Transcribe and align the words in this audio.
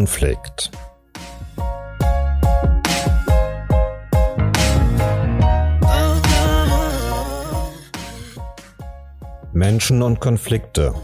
Konflikt. 0.00 0.70
Menschen 9.52 10.00
und 10.00 10.18
Konflikte. 10.18 10.94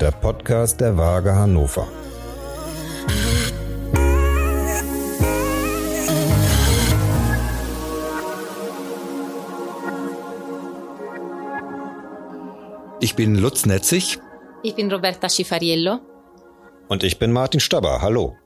Der 0.00 0.10
Podcast 0.10 0.80
der 0.80 0.96
Waage 0.96 1.36
Hannover. 1.36 1.86
Ich 12.98 13.14
bin 13.14 13.36
Lutz 13.36 13.64
Netzig. 13.64 14.18
Ich 14.64 14.74
bin 14.74 14.90
Roberta 14.90 15.28
Schifariello. 15.28 16.13
Und 16.86 17.02
ich 17.02 17.18
bin 17.18 17.32
Martin 17.32 17.60
Staber. 17.60 18.02
Hallo. 18.02 18.36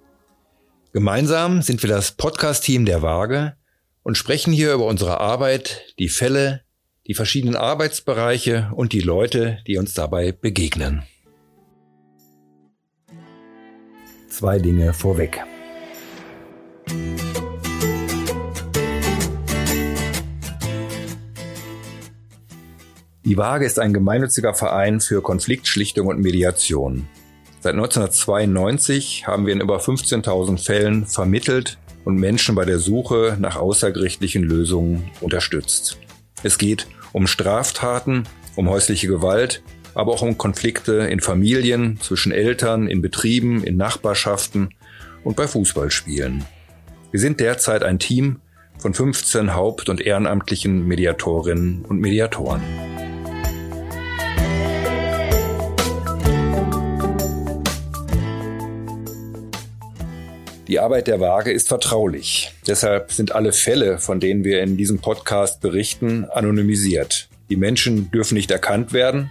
Gemeinsam 0.92 1.60
sind 1.60 1.82
wir 1.82 1.90
das 1.90 2.12
Podcast-Team 2.12 2.86
der 2.86 3.02
Waage 3.02 3.56
und 4.04 4.16
sprechen 4.16 4.52
hier 4.52 4.72
über 4.74 4.86
unsere 4.86 5.18
Arbeit, 5.18 5.92
die 5.98 6.08
Fälle, 6.08 6.62
die 7.08 7.14
verschiedenen 7.14 7.56
Arbeitsbereiche 7.56 8.70
und 8.74 8.92
die 8.92 9.00
Leute, 9.00 9.58
die 9.66 9.76
uns 9.76 9.92
dabei 9.92 10.30
begegnen. 10.30 11.02
Zwei 14.28 14.60
Dinge 14.60 14.92
vorweg. 14.92 15.42
Die 23.24 23.36
Waage 23.36 23.66
ist 23.66 23.80
ein 23.80 23.92
gemeinnütziger 23.92 24.54
Verein 24.54 25.00
für 25.00 25.22
Konfliktschlichtung 25.22 26.06
und 26.06 26.20
Mediation. 26.20 27.08
Seit 27.60 27.74
1992 27.74 29.26
haben 29.26 29.46
wir 29.46 29.52
in 29.52 29.60
über 29.60 29.78
15.000 29.78 30.64
Fällen 30.64 31.06
vermittelt 31.06 31.78
und 32.04 32.16
Menschen 32.16 32.54
bei 32.54 32.64
der 32.64 32.78
Suche 32.78 33.36
nach 33.40 33.56
außergerichtlichen 33.56 34.44
Lösungen 34.44 35.10
unterstützt. 35.20 35.98
Es 36.44 36.56
geht 36.56 36.86
um 37.12 37.26
Straftaten, 37.26 38.24
um 38.54 38.68
häusliche 38.68 39.08
Gewalt, 39.08 39.62
aber 39.94 40.12
auch 40.12 40.22
um 40.22 40.38
Konflikte 40.38 40.92
in 41.10 41.20
Familien, 41.20 41.98
zwischen 42.00 42.30
Eltern, 42.30 42.86
in 42.86 43.02
Betrieben, 43.02 43.64
in 43.64 43.76
Nachbarschaften 43.76 44.70
und 45.24 45.34
bei 45.34 45.48
Fußballspielen. 45.48 46.44
Wir 47.10 47.20
sind 47.20 47.40
derzeit 47.40 47.82
ein 47.82 47.98
Team 47.98 48.40
von 48.78 48.94
15 48.94 49.54
haupt- 49.54 49.88
und 49.88 50.00
ehrenamtlichen 50.00 50.86
Mediatorinnen 50.86 51.84
und 51.84 52.00
Mediatoren. 52.00 52.62
Die 60.68 60.80
Arbeit 60.80 61.06
der 61.06 61.18
Waage 61.18 61.50
ist 61.50 61.66
vertraulich. 61.66 62.52
Deshalb 62.66 63.10
sind 63.10 63.32
alle 63.34 63.54
Fälle, 63.54 63.98
von 63.98 64.20
denen 64.20 64.44
wir 64.44 64.60
in 64.60 64.76
diesem 64.76 64.98
Podcast 64.98 65.62
berichten, 65.62 66.26
anonymisiert. 66.26 67.30
Die 67.48 67.56
Menschen 67.56 68.10
dürfen 68.10 68.34
nicht 68.34 68.50
erkannt 68.50 68.92
werden 68.92 69.30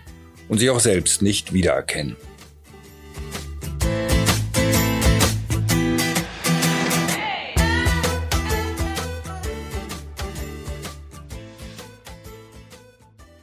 und 0.49 0.57
sich 0.57 0.71
auch 0.71 0.79
selbst 0.79 1.21
nicht 1.21 1.53
wiedererkennen. 1.53 2.15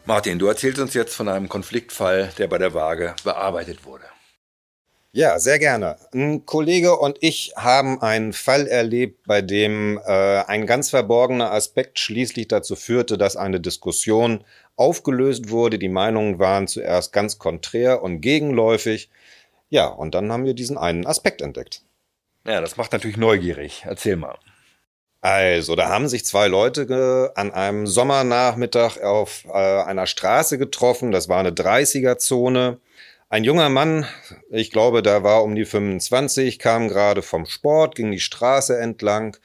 Martin, 0.05 0.41
du 0.41 0.49
erzählst 0.49 0.81
uns 0.81 0.95
jetzt 0.95 1.15
von 1.15 1.29
einem 1.29 1.49
Konfliktfall, 1.49 2.33
der 2.39 2.49
bei 2.49 2.59
der 2.59 2.75
Waage 2.75 3.15
bearbeitet 3.23 3.85
wurde. 3.85 4.14
Ja, 5.17 5.39
sehr 5.39 5.61
gerne. 5.61 5.97
Ein 6.13 6.45
Kollege 6.45 6.97
und 6.97 7.19
ich 7.21 7.53
haben 7.55 8.03
einen 8.03 8.33
Fall 8.33 8.67
erlebt, 8.67 9.29
bei 9.29 9.43
dem 9.43 9.97
äh, 10.05 10.11
ein 10.11 10.67
ganz 10.67 10.91
verborgener 10.91 11.53
Aspekt 11.53 12.01
schließlich 12.01 12.49
dazu 12.49 12.75
führte, 12.75 13.17
dass 13.17 13.37
eine 13.37 13.61
Diskussion 13.61 14.43
aufgelöst 14.75 15.51
wurde. 15.51 15.79
Die 15.79 15.89
Meinungen 15.89 16.41
waren 16.41 16.67
zuerst 16.67 17.13
ganz 17.13 17.39
konträr 17.39 18.03
und 18.03 18.23
gegenläufig. 18.23 19.09
Ja, 19.71 19.87
und 19.87 20.17
dann 20.17 20.33
haben 20.33 20.47
wir 20.47 20.55
diesen 20.55 20.77
einen 20.77 21.07
Aspekt 21.07 21.43
entdeckt. 21.43 21.83
Ja, 22.45 22.61
das 22.61 22.77
macht 22.77 22.91
natürlich 22.91 23.17
neugierig. 23.17 23.85
Erzähl 23.87 24.17
mal. 24.17 24.37
Also, 25.21 25.77
da 25.77 25.91
haben 25.91 26.09
sich 26.09 26.25
zwei 26.27 26.49
Leute 26.49 27.31
an 27.37 27.53
einem 27.53 27.87
Sommernachmittag 27.87 29.01
auf 29.01 29.45
äh, 29.45 29.53
einer 29.53 30.07
Straße 30.09 30.59
getroffen. 30.59 31.13
Das 31.13 31.29
war 31.29 31.39
eine 31.39 31.53
30er-Zone. 31.53 32.81
Ein 33.35 33.43
junger 33.43 33.69
Mann, 33.69 34.07
ich 34.49 34.71
glaube, 34.71 35.03
da 35.03 35.25
war 35.25 35.43
um 35.43 35.57
die 35.57 35.65
25, 35.65 36.61
kam 36.61 36.87
gerade 36.87 37.21
vom 37.21 37.47
Sport, 37.47 37.97
ging 37.97 38.13
die 38.13 38.21
Straße 38.21 38.79
entlang 38.79 39.37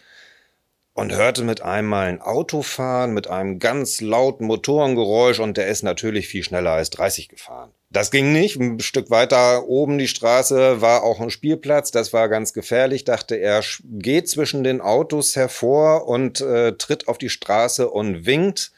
und 0.94 1.12
hörte 1.12 1.42
mit 1.42 1.64
einmal 1.64 2.06
ein 2.06 2.22
Auto 2.22 2.62
fahren 2.62 3.16
mit 3.16 3.28
einem 3.28 3.58
ganz 3.58 4.00
lauten 4.00 4.46
Motorengeräusch 4.46 5.40
und 5.40 5.58
der 5.58 5.70
ist 5.70 5.82
natürlich 5.82 6.28
viel 6.28 6.44
schneller 6.44 6.74
als 6.74 6.92
30 6.92 7.30
gefahren. 7.30 7.72
Das 7.90 8.12
ging 8.12 8.32
nicht. 8.32 8.58
Ein 8.58 8.80
Stück 8.80 9.10
weiter 9.10 9.68
oben 9.68 9.98
die 9.98 10.08
Straße 10.08 10.82
war 10.82 11.02
auch 11.02 11.20
ein 11.20 11.32
Spielplatz. 11.32 11.90
Das 11.90 12.14
war 12.14 12.30
ganz 12.30 12.54
gefährlich. 12.54 13.06
Dachte 13.06 13.38
er, 13.38 13.64
geht 13.84 14.30
zwischen 14.30 14.64
den 14.64 14.82
Autos 14.82 15.36
hervor 15.36 16.08
und 16.08 16.42
äh, 16.42 16.74
tritt 16.74 17.08
auf 17.08 17.18
die 17.18 17.30
Straße 17.30 17.90
und 17.90 18.28
winkt. 18.28 18.72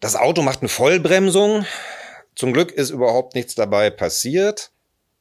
Das 0.00 0.16
Auto 0.16 0.40
macht 0.40 0.62
eine 0.62 0.70
Vollbremsung. 0.70 1.66
Zum 2.38 2.52
Glück 2.52 2.70
ist 2.70 2.90
überhaupt 2.90 3.34
nichts 3.34 3.56
dabei 3.56 3.90
passiert. 3.90 4.70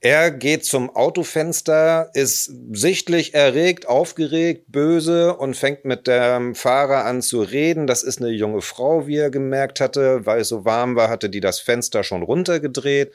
Er 0.02 0.30
geht 0.30 0.66
zum 0.66 0.96
Autofenster, 0.96 2.12
ist 2.14 2.52
sichtlich 2.72 3.34
erregt, 3.34 3.88
aufgeregt, 3.88 4.66
böse 4.68 5.36
und 5.36 5.58
fängt 5.58 5.84
mit 5.84 6.06
dem 6.06 6.54
Fahrer 6.54 7.06
an 7.06 7.24
zu 7.24 7.42
reden. 7.42 7.88
Das 7.88 8.04
ist 8.04 8.22
eine 8.22 8.30
junge 8.30 8.62
Frau, 8.62 9.08
wie 9.08 9.18
er 9.18 9.32
gemerkt 9.32 9.82
hatte. 9.82 10.28
Weil 10.28 10.42
es 10.42 10.50
so 10.50 10.64
warm 10.64 10.96
war, 10.96 11.10
hatte 11.10 11.32
die 11.32 11.40
das 11.40 11.60
Fenster 11.60 12.04
schon 12.04 12.22
runtergedreht. 12.22 13.12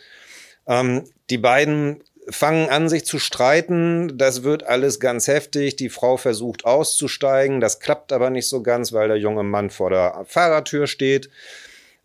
Ähm, 0.66 1.04
die 1.30 1.38
beiden 1.38 2.02
fangen 2.28 2.70
an, 2.70 2.88
sich 2.88 3.04
zu 3.04 3.20
streiten. 3.20 4.18
Das 4.18 4.42
wird 4.42 4.64
alles 4.64 4.98
ganz 4.98 5.28
heftig. 5.28 5.76
Die 5.76 5.90
Frau 5.90 6.16
versucht 6.16 6.64
auszusteigen. 6.64 7.60
Das 7.60 7.78
klappt 7.78 8.12
aber 8.12 8.30
nicht 8.30 8.48
so 8.48 8.64
ganz, 8.64 8.92
weil 8.92 9.06
der 9.06 9.18
junge 9.18 9.44
Mann 9.44 9.70
vor 9.70 9.90
der 9.90 10.24
Fahrertür 10.26 10.88
steht. 10.88 11.30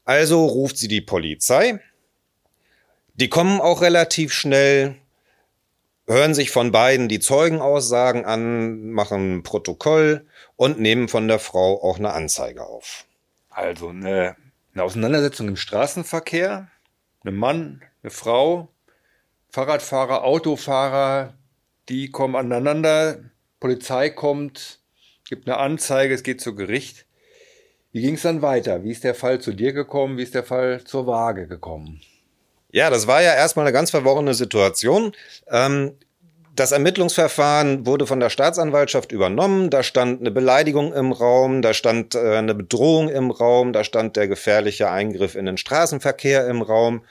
Also 0.07 0.45
ruft 0.45 0.78
sie 0.78 0.88
die 0.88 1.01
Polizei. 1.01 1.81
Die 3.16 3.28
kommen 3.28 3.59
auch 3.59 3.81
relativ 3.81 4.31
schnell, 4.31 4.95
hören 6.07 6.34
sich 6.34 6.50
von 6.50 6.72
beiden 6.72 7.09
die 7.09 7.19
Zeugenaussagen 7.19 8.23
an, 8.23 8.91
machen 8.91 9.40
ein 9.40 9.44
Protokoll 9.44 10.25
und 10.56 10.79
nehmen 10.79 11.09
von 11.09 11.28
der 11.28 11.40
Frau 11.40 11.84
auch 11.84 11.97
eine 11.97 12.13
Anzeige 12.13 12.66
auf. 12.66 13.03
Also 13.50 13.90
eine, 13.90 14.38
eine 14.73 14.84
Auseinandersetzung 14.84 15.50
im 15.50 15.57
Straßenverkehr, 15.57 16.72
ein 17.25 17.35
Mann, 17.35 17.81
eine 18.01 18.09
Frau, 18.09 18.69
Fahrradfahrer, 19.50 20.24
Autofahrer, 20.24 21.34
die 21.89 22.12
kommen 22.12 22.38
aneinander, 22.38 23.19
Polizei 23.59 24.09
kommt, 24.09 24.79
gibt 25.28 25.50
eine 25.50 25.57
Anzeige, 25.57 26.13
es 26.13 26.24
geht 26.24 26.39
zu 26.39 26.56
Gericht. 26.56 27.06
Wie 27.97 28.02
ging 28.03 28.13
es 28.13 28.22
dann 28.22 28.44
weiter? 28.44 28.84
Wie 28.84 28.91
ist 28.91 29.03
der 29.03 29.16
Fall 29.16 29.41
zu 29.41 29.53
dir 29.53 29.74
gekommen? 29.74 30.19
Wie 30.19 30.22
ist 30.22 30.35
der 30.35 30.44
Fall 30.44 30.84
zur 30.84 31.08
Waage 31.08 31.47
gekommen? 31.47 32.00
Ja, 32.72 32.91
das 32.91 33.08
war 33.08 33.24
ja 33.24 33.34
erstmal 33.34 33.66
eine 33.66 33.74
ganz 33.74 33.90
verworrene 33.90 34.35
Situation. 34.35 35.13
Ähm, 35.50 35.94
das 36.56 36.74
Ermittlungsverfahren 36.74 37.88
wurde 37.88 38.06
von 38.06 38.19
der 38.19 38.30
Staatsanwaltschaft 38.30 39.12
übernommen. 39.12 39.72
Da 39.72 39.81
stand 39.81 40.19
eine 40.19 40.30
Beleidigung 40.30 40.94
im 40.94 41.12
Raum, 41.12 41.63
da 41.63 41.74
stand 41.74 42.13
äh, 42.13 42.36
eine 42.36 42.54
Bedrohung 42.54 43.10
im 43.10 43.31
Raum, 43.31 43.74
da 43.74 43.83
stand 43.83 44.16
der 44.16 44.27
gefährliche 44.27 44.92
Eingriff 44.92 45.33
in 45.33 45.48
den 45.48 45.57
Straßenverkehr 45.57 46.48
im 46.48 46.62
Raum. 46.62 47.04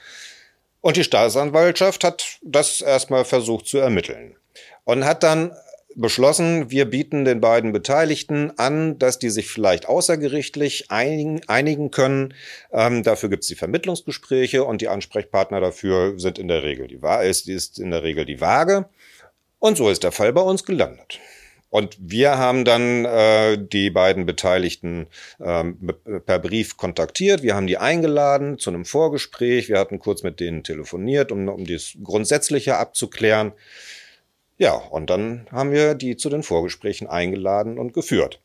Und 0.79 0.95
die 0.95 1.03
Staatsanwaltschaft 1.03 2.05
hat 2.05 2.39
das 2.43 2.79
erstmal 2.79 3.25
versucht 3.25 3.67
zu 3.67 3.77
ermitteln 3.77 4.37
und 4.85 5.03
hat 5.03 5.21
dann 5.21 5.51
beschlossen, 5.97 6.69
wir 6.69 6.85
bieten 6.85 7.25
den 7.25 7.41
beiden 7.41 7.73
Beteiligten 7.73 8.51
an, 8.57 8.97
dass 8.99 9.19
die 9.19 9.29
sich 9.29 9.49
vielleicht 9.49 9.87
außergerichtlich 9.87 10.89
einigen, 10.89 11.41
einigen 11.47 11.91
können. 11.91 12.33
Ähm, 12.71 13.03
dafür 13.03 13.29
gibt 13.29 13.43
es 13.43 13.49
die 13.49 13.55
Vermittlungsgespräche 13.55 14.63
und 14.63 14.81
die 14.81 14.87
Ansprechpartner 14.87 15.59
dafür 15.59 16.19
sind 16.19 16.39
in 16.39 16.47
der 16.47 16.63
Regel 16.63 16.87
die 16.87 16.99
ist, 17.27 17.49
ist 17.49 17.79
in 17.79 17.91
der 17.91 18.03
Regel 18.03 18.25
die 18.25 18.39
Waage. 18.39 18.87
Und 19.59 19.77
so 19.77 19.89
ist 19.89 20.03
der 20.03 20.11
Fall 20.11 20.33
bei 20.33 20.41
uns 20.41 20.63
gelandet. 20.63 21.19
Und 21.69 21.97
wir 21.99 22.37
haben 22.37 22.63
dann 22.63 23.03
äh, 23.03 23.57
die 23.57 23.89
beiden 23.89 24.25
Beteiligten 24.25 25.07
ähm, 25.43 25.77
per 26.25 26.39
Brief 26.39 26.77
kontaktiert. 26.77 27.43
Wir 27.43 27.55
haben 27.55 27.67
die 27.67 27.77
eingeladen 27.77 28.57
zu 28.57 28.69
einem 28.69 28.85
Vorgespräch. 28.85 29.67
Wir 29.67 29.79
hatten 29.79 29.99
kurz 29.99 30.23
mit 30.23 30.39
denen 30.39 30.63
telefoniert, 30.63 31.31
um, 31.31 31.49
um 31.49 31.65
das 31.65 31.97
Grundsätzliche 32.01 32.77
abzuklären. 32.77 33.51
Ja, 34.57 34.73
und 34.73 35.09
dann 35.09 35.47
haben 35.51 35.71
wir 35.71 35.93
die 35.93 36.17
zu 36.17 36.29
den 36.29 36.43
Vorgesprächen 36.43 37.07
eingeladen 37.07 37.77
und 37.77 37.93
geführt. 37.93 38.41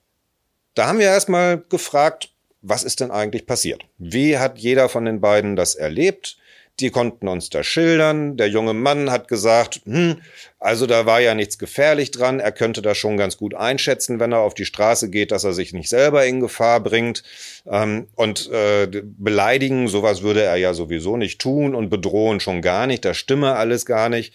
Da 0.75 0.87
haben 0.87 0.99
wir 0.99 1.07
erstmal 1.07 1.59
gefragt, 1.59 2.31
was 2.61 2.85
ist 2.85 3.01
denn 3.01 3.11
eigentlich 3.11 3.47
passiert? 3.47 3.85
Wie 3.99 4.39
hat 4.39 4.59
jeder 4.59 4.89
von 4.89 5.05
den 5.05 5.21
beiden 5.21 5.57
das 5.57 5.75
erlebt? 5.75 6.39
Die 6.81 6.91
konnten 6.91 7.29
uns 7.29 7.51
das 7.51 7.67
schildern. 7.67 8.39
Der 8.39 8.49
junge 8.49 8.73
Mann 8.73 9.11
hat 9.11 9.29
gesagt, 9.29 9.83
hm, 9.85 10.23
also 10.59 10.87
da 10.87 11.05
war 11.05 11.21
ja 11.21 11.35
nichts 11.35 11.59
gefährlich 11.59 12.13
dran. 12.13 12.41
Er 12.41 12.53
könnte 12.53 12.81
das 12.81 12.97
schon 12.97 13.19
ganz 13.19 13.37
gut 13.37 13.55
einschätzen, 13.55 14.21
wenn 14.21 14.33
er 14.33 14.39
auf 14.39 14.55
die 14.55 14.65
Straße 14.65 15.11
geht, 15.11 15.33
dass 15.33 15.45
er 15.45 15.53
sich 15.53 15.75
nicht 15.75 15.91
selber 15.91 16.25
in 16.25 16.41
Gefahr 16.41 16.81
bringt. 16.81 17.25
Ähm, 17.67 18.09
und 18.15 18.51
äh, 18.51 18.89
beleidigen, 19.03 19.89
sowas 19.89 20.23
würde 20.23 20.43
er 20.43 20.57
ja 20.57 20.73
sowieso 20.73 21.19
nicht 21.19 21.41
tun 21.41 21.75
und 21.75 21.91
bedrohen 21.91 22.41
schon 22.41 22.63
gar 22.63 22.87
nicht. 22.87 23.05
Das 23.05 23.19
stimme 23.19 23.55
alles 23.55 23.85
gar 23.85 24.09
nicht. 24.09 24.33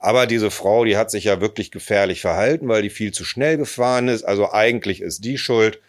Aber 0.00 0.26
diese 0.26 0.50
Frau, 0.50 0.86
die 0.86 0.96
hat 0.96 1.10
sich 1.10 1.24
ja 1.24 1.42
wirklich 1.42 1.70
gefährlich 1.70 2.22
verhalten, 2.22 2.66
weil 2.68 2.80
die 2.80 2.90
viel 2.90 3.12
zu 3.12 3.22
schnell 3.22 3.58
gefahren 3.58 4.08
ist. 4.08 4.24
Also 4.24 4.50
eigentlich 4.50 5.02
ist 5.02 5.24
die 5.24 5.36
schuld. 5.36 5.80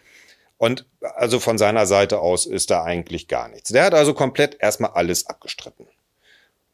Und 0.58 0.86
also 1.00 1.40
von 1.40 1.56
seiner 1.58 1.86
Seite 1.86 2.20
aus 2.20 2.44
ist 2.44 2.70
da 2.70 2.84
eigentlich 2.84 3.26
gar 3.26 3.48
nichts. 3.48 3.70
Der 3.70 3.84
hat 3.84 3.94
also 3.94 4.12
komplett 4.12 4.58
erstmal 4.60 4.92
alles 4.92 5.26
abgestritten. 5.26 5.88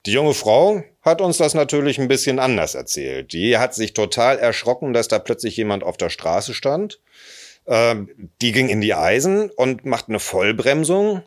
Die 0.05 0.13
junge 0.13 0.35
Frau 0.35 0.83
hat 1.01 1.21
uns 1.21 1.39
das 1.39 1.55
natürlich 1.55 1.99
ein 1.99 2.09
bisschen 2.09 2.41
anders 2.41 2.75
erzählt. 2.75 3.33
Die 3.33 3.57
hat 3.57 3.73
sich 3.73 3.95
total 3.95 4.39
erschrocken, 4.39 4.93
dass 4.93 5.07
da 5.07 5.21
plötzlich 5.21 5.57
jemand 5.57 5.85
auf 5.85 5.97
der 5.97 6.11
Straße 6.11 6.55
stand. 6.55 7.01
Ähm, 7.67 8.31
die 8.43 8.53
ging 8.53 8.69
in 8.69 8.81
die 8.81 8.95
Eisen 8.95 9.51
und 9.51 9.85
macht 9.85 10.09
eine 10.09 10.19
Vollbremsung. 10.21 11.23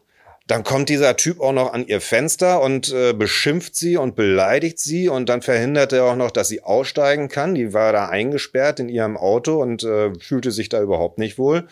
Dann 0.51 0.65
kommt 0.65 0.89
dieser 0.89 1.15
Typ 1.15 1.39
auch 1.39 1.53
noch 1.53 1.71
an 1.71 1.87
ihr 1.87 2.01
Fenster 2.01 2.61
und 2.61 2.91
äh, 2.91 3.13
beschimpft 3.13 3.73
sie 3.73 3.95
und 3.95 4.17
beleidigt 4.17 4.79
sie 4.79 5.07
und 5.07 5.29
dann 5.29 5.41
verhindert 5.41 5.93
er 5.93 6.03
auch 6.03 6.17
noch, 6.17 6.29
dass 6.29 6.49
sie 6.49 6.61
aussteigen 6.61 7.29
kann. 7.29 7.55
Die 7.55 7.71
war 7.71 7.93
da 7.93 8.09
eingesperrt 8.09 8.81
in 8.81 8.89
ihrem 8.89 9.15
Auto 9.15 9.61
und 9.61 9.85
äh, 9.85 10.13
fühlte 10.19 10.51
sich 10.51 10.67
da 10.67 10.81
überhaupt 10.81 11.19
nicht 11.19 11.37
wohl. 11.37 11.69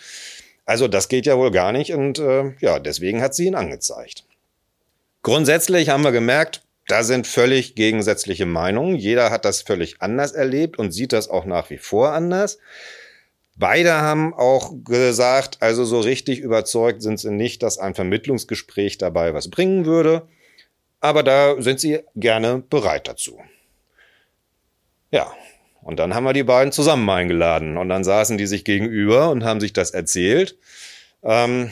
Also 0.66 0.88
das 0.88 1.10
geht 1.10 1.26
ja 1.26 1.38
wohl 1.38 1.52
gar 1.52 1.74
nicht 1.74 1.92
und 1.92 2.20
äh, 2.20 2.54
ja, 2.62 2.80
deswegen 2.80 3.22
hat 3.22 3.36
sie 3.36 3.48
ihn 3.48 3.56
angezeigt. 3.56 4.24
Grundsätzlich 5.24 5.90
haben 5.90 6.06
wir 6.06 6.14
gemerkt, 6.14 6.62
da 6.88 7.04
sind 7.04 7.28
völlig 7.28 7.76
gegensätzliche 7.76 8.46
Meinungen. 8.46 8.96
Jeder 8.96 9.30
hat 9.30 9.44
das 9.44 9.62
völlig 9.62 9.98
anders 10.00 10.32
erlebt 10.32 10.80
und 10.80 10.94
sieht 10.94 11.12
das 11.12 11.30
auch 11.30 11.44
nach 11.44 11.70
wie 11.70 11.80
vor 11.80 12.14
anders. 12.14 12.60
Beide 13.60 13.94
haben 13.96 14.34
auch 14.34 14.72
gesagt, 14.86 15.58
also 15.60 15.84
so 15.84 16.00
richtig 16.00 16.40
überzeugt 16.40 17.02
sind 17.02 17.20
sie 17.20 17.30
nicht, 17.30 17.62
dass 17.62 17.78
ein 17.78 17.94
Vermittlungsgespräch 17.94 18.98
dabei 18.98 19.34
was 19.34 19.50
bringen 19.50 19.86
würde. 19.86 20.28
Aber 21.02 21.24
da 21.24 21.62
sind 21.62 21.82
sie 21.82 22.00
gerne 22.16 22.64
bereit 22.70 23.10
dazu. 23.10 23.38
Ja, 25.12 25.32
und 25.82 26.00
dann 26.00 26.16
haben 26.16 26.24
wir 26.24 26.34
die 26.34 26.44
beiden 26.44 26.72
zusammen 26.72 27.10
eingeladen 27.10 27.78
und 27.78 27.90
dann 27.90 28.06
saßen 28.06 28.38
die 28.38 28.48
sich 28.48 28.64
gegenüber 28.64 29.30
und 29.30 29.44
haben 29.44 29.60
sich 29.60 29.74
das 29.74 29.92
erzählt. 29.92 30.58
Ähm, 31.24 31.72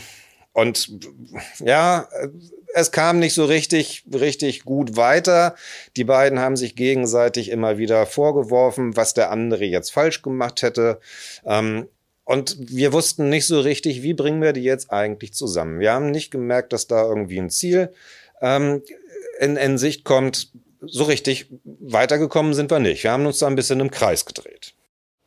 und 0.52 0.92
ja, 1.60 2.08
es 2.78 2.92
kam 2.92 3.18
nicht 3.18 3.34
so 3.34 3.46
richtig, 3.46 4.04
richtig 4.14 4.64
gut 4.64 4.96
weiter. 4.96 5.56
Die 5.96 6.04
beiden 6.04 6.40
haben 6.40 6.56
sich 6.56 6.76
gegenseitig 6.76 7.50
immer 7.50 7.80
wieder 7.80 8.06
vorgeworfen, 8.06 8.96
was 8.96 9.16
der 9.16 9.32
andere 9.32 9.66
jetzt 9.66 9.92
falsch 9.92 10.22
gemacht 10.22 10.62
hätte. 10.62 11.00
Ähm, 11.44 11.88
und 12.24 12.58
wir 12.60 12.94
wussten 12.94 13.30
nicht 13.30 13.48
so 13.48 13.60
richtig, 13.60 14.04
wie 14.04 14.14
bringen 14.14 14.42
wir 14.42 14.54
die 14.54 14.64
jetzt 14.64 14.92
eigentlich 14.92 15.34
zusammen. 15.34 15.80
Wir 15.80 15.92
haben 15.92 16.12
nicht 16.12 16.30
gemerkt, 16.30 16.72
dass 16.72 16.86
da 16.86 17.04
irgendwie 17.04 17.40
ein 17.40 17.50
Ziel 17.50 17.92
ähm, 18.42 18.84
in, 19.40 19.58
in 19.58 19.78
Sicht 19.78 20.04
kommt. 20.04 20.52
So 20.82 21.06
richtig 21.06 21.48
weitergekommen 21.64 22.54
sind 22.54 22.70
wir 22.70 22.80
nicht. 22.80 23.04
Wir 23.04 23.12
haben 23.12 23.26
uns 23.26 23.40
da 23.40 23.48
ein 23.48 23.56
bisschen 23.56 23.80
im 23.80 23.90
Kreis 23.90 24.26
gedreht. 24.26 24.76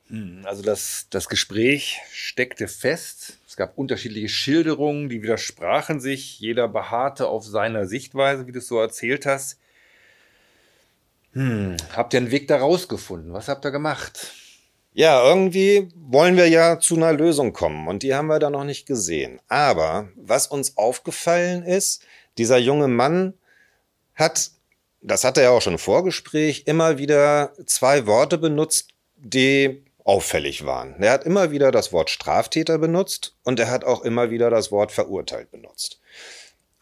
Hm, 0.06 0.43
also 0.44 0.62
das, 0.62 1.06
das 1.11 1.29
Gespräch 1.29 1.99
steckte 2.12 2.69
fest. 2.69 3.39
Es 3.50 3.56
gab 3.56 3.76
unterschiedliche 3.76 4.29
Schilderungen, 4.29 5.08
die 5.08 5.25
widersprachen 5.25 5.99
sich. 5.99 6.38
Jeder 6.38 6.69
beharrte 6.69 7.26
auf 7.26 7.44
seiner 7.44 7.85
Sichtweise, 7.88 8.47
wie 8.47 8.52
du 8.52 8.61
es 8.61 8.69
so 8.69 8.79
erzählt 8.79 9.26
hast. 9.26 9.58
Hm, 11.32 11.76
habt 11.93 12.14
ihr 12.14 12.20
einen 12.20 12.31
Weg 12.31 12.47
da 12.47 12.58
rausgefunden? 12.58 13.32
Was 13.32 13.49
habt 13.49 13.64
ihr 13.64 13.73
gemacht? 13.73 14.35
Ja, 14.93 15.29
irgendwie 15.29 15.88
wollen 15.97 16.37
wir 16.37 16.49
ja 16.49 16.79
zu 16.79 16.94
einer 16.94 17.12
Lösung 17.12 17.52
kommen 17.52 17.88
und 17.88 18.05
die 18.05 18.14
haben 18.14 18.29
wir 18.29 18.38
da 18.38 18.50
noch 18.50 18.62
nicht 18.62 18.87
gesehen. 18.87 19.41
Aber 19.49 20.11
was 20.14 20.47
uns 20.47 20.76
aufgefallen 20.76 21.64
ist, 21.64 22.05
dieser 22.38 22.58
junge 22.58 22.87
Mann 22.87 23.35
hat, 24.14 24.52
das 25.00 25.25
hatte 25.25 25.43
er 25.43 25.50
auch 25.50 25.61
schon 25.61 25.73
im 25.73 25.81
Vorgespräch, 25.81 26.67
immer 26.67 26.99
wieder 26.99 27.52
zwei 27.67 28.06
Worte 28.06 28.38
benutzt, 28.38 28.91
die 29.17 29.82
auffällig 30.05 30.64
waren. 30.64 30.94
Er 31.00 31.12
hat 31.12 31.25
immer 31.25 31.50
wieder 31.50 31.70
das 31.70 31.93
Wort 31.93 32.11
Straftäter 32.11 32.79
benutzt 32.79 33.37
und 33.43 33.61
er 33.61 33.70
hat 33.70 33.85
auch 33.85 34.02
immer 34.02 34.31
wieder 34.31 34.50
das 34.50 34.70
Wort 34.70 34.93
verurteilt 34.93 35.50
benutzt. 35.50 36.00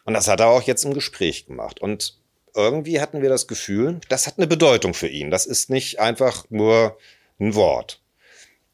Und 0.04 0.14
das 0.14 0.28
hat 0.28 0.40
er 0.40 0.48
auch 0.48 0.62
jetzt 0.62 0.84
im 0.84 0.94
Gespräch 0.94 1.46
gemacht. 1.46 1.80
Und 1.80 2.18
irgendwie 2.54 3.00
hatten 3.00 3.22
wir 3.22 3.28
das 3.28 3.46
Gefühl, 3.46 4.00
das 4.08 4.26
hat 4.26 4.38
eine 4.38 4.46
Bedeutung 4.46 4.94
für 4.94 5.08
ihn. 5.08 5.30
Das 5.30 5.46
ist 5.46 5.70
nicht 5.70 6.00
einfach 6.00 6.46
nur 6.48 6.98
ein 7.38 7.54
Wort. 7.54 8.00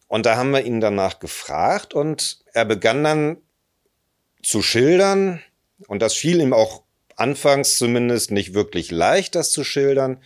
Und 0.07 0.27
da 0.27 0.37
haben 0.37 0.51
wir 0.51 0.65
ihn 0.65 0.81
danach 0.81 1.19
gefragt 1.19 1.95
und 1.95 2.41
er 2.53 2.65
begann 2.65 3.03
dann 3.03 3.37
zu 4.43 4.63
schildern, 4.63 5.43
und 5.89 6.03
das 6.03 6.15
fiel 6.15 6.41
ihm 6.41 6.53
auch 6.53 6.83
anfangs 7.17 7.77
zumindest 7.77 8.31
nicht 8.31 8.55
wirklich 8.55 8.91
leicht, 8.91 9.35
das 9.35 9.51
zu 9.51 9.65
schildern, 9.65 10.23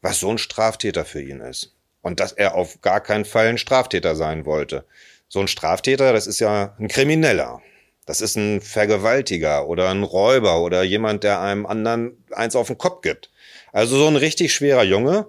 was 0.00 0.20
so 0.20 0.30
ein 0.30 0.38
Straftäter 0.38 1.04
für 1.04 1.20
ihn 1.20 1.40
ist 1.40 1.75
und 2.06 2.20
dass 2.20 2.30
er 2.30 2.54
auf 2.54 2.80
gar 2.82 3.00
keinen 3.00 3.24
Fall 3.24 3.48
ein 3.48 3.58
Straftäter 3.58 4.14
sein 4.14 4.46
wollte. 4.46 4.84
So 5.26 5.40
ein 5.40 5.48
Straftäter, 5.48 6.12
das 6.12 6.28
ist 6.28 6.38
ja 6.38 6.76
ein 6.78 6.86
Krimineller. 6.86 7.60
Das 8.06 8.20
ist 8.20 8.36
ein 8.36 8.60
Vergewaltiger 8.60 9.66
oder 9.66 9.90
ein 9.90 10.04
Räuber 10.04 10.62
oder 10.62 10.84
jemand, 10.84 11.24
der 11.24 11.40
einem 11.40 11.66
anderen 11.66 12.24
eins 12.30 12.54
auf 12.54 12.68
den 12.68 12.78
Kopf 12.78 13.02
gibt. 13.02 13.32
Also 13.72 13.98
so 13.98 14.06
ein 14.06 14.14
richtig 14.14 14.54
schwerer 14.54 14.84
Junge. 14.84 15.26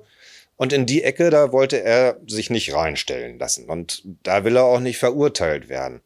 Und 0.56 0.72
in 0.72 0.86
die 0.86 1.04
Ecke, 1.04 1.32
da 1.32 1.52
wollte 1.52 1.82
er 1.82 2.20
sich 2.28 2.52
nicht 2.52 2.76
reinstellen 2.76 3.40
lassen. 3.40 3.68
Und 3.68 4.04
da 4.22 4.44
will 4.44 4.56
er 4.56 4.66
auch 4.66 4.80
nicht 4.80 5.00
verurteilt 5.00 5.70
werden. 5.70 6.02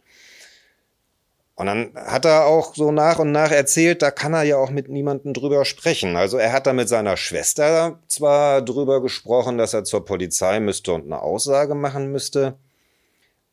Und 1.55 1.67
dann 1.67 1.91
hat 1.95 2.25
er 2.25 2.45
auch 2.45 2.73
so 2.73 2.91
nach 2.91 3.19
und 3.19 3.31
nach 3.31 3.51
erzählt, 3.51 4.01
da 4.01 4.09
kann 4.09 4.33
er 4.33 4.43
ja 4.43 4.57
auch 4.57 4.71
mit 4.71 4.89
niemandem 4.89 5.33
drüber 5.33 5.65
sprechen. 5.65 6.15
Also 6.15 6.37
er 6.37 6.53
hat 6.53 6.65
da 6.65 6.73
mit 6.73 6.89
seiner 6.89 7.17
Schwester 7.17 7.99
zwar 8.07 8.61
drüber 8.61 9.01
gesprochen, 9.01 9.57
dass 9.57 9.73
er 9.73 9.83
zur 9.83 10.05
Polizei 10.05 10.59
müsste 10.59 10.93
und 10.93 11.05
eine 11.05 11.21
Aussage 11.21 11.75
machen 11.75 12.11
müsste, 12.11 12.55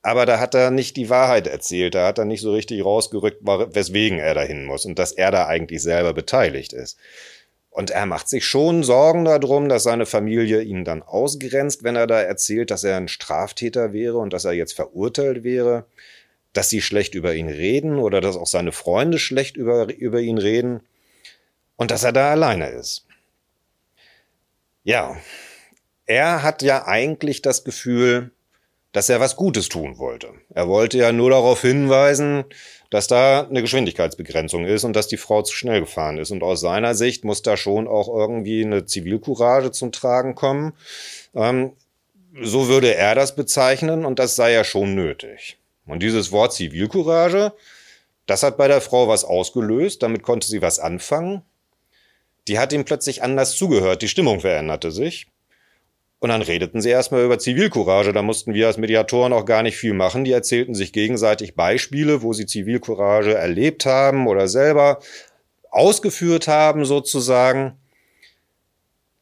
aber 0.02 0.26
da 0.26 0.38
hat 0.38 0.54
er 0.54 0.70
nicht 0.70 0.96
die 0.96 1.10
Wahrheit 1.10 1.46
erzählt. 1.46 1.94
Da 1.94 2.06
hat 2.06 2.18
er 2.18 2.24
nicht 2.24 2.40
so 2.40 2.52
richtig 2.52 2.84
rausgerückt, 2.84 3.40
weswegen 3.42 4.18
er 4.18 4.34
dahin 4.34 4.64
muss 4.64 4.86
und 4.86 4.98
dass 4.98 5.12
er 5.12 5.30
da 5.30 5.46
eigentlich 5.46 5.82
selber 5.82 6.14
beteiligt 6.14 6.72
ist. 6.72 6.96
Und 7.70 7.90
er 7.90 8.06
macht 8.06 8.28
sich 8.28 8.46
schon 8.46 8.82
Sorgen 8.82 9.24
darum, 9.24 9.68
dass 9.68 9.82
seine 9.82 10.06
Familie 10.06 10.62
ihn 10.62 10.84
dann 10.84 11.02
ausgrenzt, 11.02 11.84
wenn 11.84 11.96
er 11.96 12.06
da 12.06 12.20
erzählt, 12.20 12.70
dass 12.70 12.84
er 12.84 12.96
ein 12.96 13.08
Straftäter 13.08 13.92
wäre 13.92 14.18
und 14.18 14.32
dass 14.32 14.44
er 14.44 14.52
jetzt 14.52 14.72
verurteilt 14.72 15.44
wäre 15.44 15.84
dass 16.52 16.70
sie 16.70 16.80
schlecht 16.80 17.14
über 17.14 17.34
ihn 17.34 17.48
reden 17.48 17.98
oder 17.98 18.20
dass 18.20 18.36
auch 18.36 18.46
seine 18.46 18.72
Freunde 18.72 19.18
schlecht 19.18 19.56
über, 19.56 19.92
über 19.94 20.20
ihn 20.20 20.38
reden 20.38 20.80
und 21.76 21.90
dass 21.90 22.04
er 22.04 22.12
da 22.12 22.30
alleine 22.30 22.68
ist. 22.68 23.06
Ja, 24.84 25.16
er 26.06 26.42
hat 26.42 26.62
ja 26.62 26.86
eigentlich 26.86 27.42
das 27.42 27.64
Gefühl, 27.64 28.30
dass 28.92 29.08
er 29.08 29.20
was 29.20 29.36
Gutes 29.36 29.68
tun 29.68 29.98
wollte. 29.98 30.32
Er 30.54 30.66
wollte 30.66 30.98
ja 30.98 31.12
nur 31.12 31.30
darauf 31.30 31.60
hinweisen, 31.60 32.44
dass 32.90 33.06
da 33.06 33.42
eine 33.42 33.60
Geschwindigkeitsbegrenzung 33.60 34.64
ist 34.64 34.84
und 34.84 34.96
dass 34.96 35.08
die 35.08 35.18
Frau 35.18 35.42
zu 35.42 35.54
schnell 35.54 35.80
gefahren 35.80 36.18
ist. 36.18 36.30
Und 36.30 36.42
aus 36.42 36.60
seiner 36.60 36.94
Sicht 36.94 37.24
muss 37.24 37.42
da 37.42 37.56
schon 37.56 37.86
auch 37.86 38.08
irgendwie 38.08 38.64
eine 38.64 38.86
Zivilcourage 38.86 39.72
zum 39.72 39.92
Tragen 39.92 40.34
kommen. 40.34 40.72
Ähm, 41.34 41.72
so 42.40 42.68
würde 42.68 42.94
er 42.94 43.14
das 43.14 43.36
bezeichnen 43.36 44.06
und 44.06 44.18
das 44.18 44.36
sei 44.36 44.52
ja 44.52 44.64
schon 44.64 44.94
nötig. 44.94 45.57
Und 45.88 46.02
dieses 46.02 46.30
Wort 46.30 46.52
Zivilcourage, 46.52 47.52
das 48.26 48.42
hat 48.42 48.56
bei 48.56 48.68
der 48.68 48.80
Frau 48.80 49.08
was 49.08 49.24
ausgelöst, 49.24 50.02
damit 50.02 50.22
konnte 50.22 50.46
sie 50.46 50.62
was 50.62 50.78
anfangen. 50.78 51.42
Die 52.46 52.58
hat 52.58 52.72
ihm 52.72 52.84
plötzlich 52.84 53.22
anders 53.22 53.56
zugehört, 53.56 54.02
die 54.02 54.08
Stimmung 54.08 54.40
veränderte 54.40 54.92
sich. 54.92 55.26
Und 56.20 56.30
dann 56.30 56.42
redeten 56.42 56.80
sie 56.80 56.90
erstmal 56.90 57.24
über 57.24 57.38
Zivilcourage, 57.38 58.12
da 58.12 58.22
mussten 58.22 58.52
wir 58.52 58.66
als 58.66 58.76
Mediatoren 58.76 59.32
auch 59.32 59.44
gar 59.44 59.62
nicht 59.62 59.76
viel 59.76 59.94
machen. 59.94 60.24
Die 60.24 60.32
erzählten 60.32 60.74
sich 60.74 60.92
gegenseitig 60.92 61.54
Beispiele, 61.54 62.22
wo 62.22 62.32
sie 62.32 62.46
Zivilcourage 62.46 63.34
erlebt 63.34 63.86
haben 63.86 64.26
oder 64.26 64.48
selber 64.48 65.00
ausgeführt 65.70 66.48
haben 66.48 66.84
sozusagen. 66.84 67.78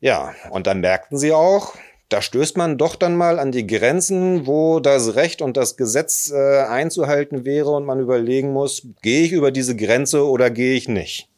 Ja, 0.01 0.35
und 0.51 0.67
dann 0.67 0.81
merkten 0.81 1.19
sie 1.19 1.33
auch, 1.33 1.75
da 2.09 2.23
stößt 2.23 2.57
man 2.57 2.79
doch 2.79 2.95
dann 2.95 3.17
mal 3.17 3.39
an 3.39 3.51
die 3.53 3.67
Grenzen, 3.67 4.47
wo 4.47 4.79
das 4.81 5.17
Recht 5.17 5.43
und 5.43 5.57
das 5.57 5.77
Gesetz 5.77 6.31
äh, 6.31 6.63
einzuhalten 6.63 7.45
wäre 7.45 7.71
und 7.71 7.85
man 7.85 8.01
überlegen 8.01 8.53
muss, 8.53 8.87
gehe 9.03 9.25
ich 9.25 9.33
über 9.33 9.51
diese 9.51 9.75
Grenze 9.75 10.25
oder 10.25 10.51
gehe 10.51 10.75
ich 10.75 10.89
nicht. 10.89 11.29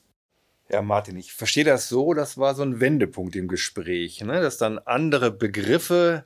Ja, 0.70 0.82
Martin, 0.82 1.16
ich 1.16 1.32
verstehe 1.32 1.64
das 1.64 1.88
so, 1.88 2.12
das 2.12 2.36
war 2.36 2.54
so 2.54 2.62
ein 2.62 2.80
Wendepunkt 2.80 3.34
im 3.36 3.48
Gespräch, 3.48 4.22
ne? 4.22 4.42
dass 4.42 4.58
dann 4.58 4.78
andere 4.78 5.30
Begriffe, 5.30 6.24